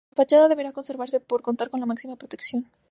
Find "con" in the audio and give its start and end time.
1.69-1.79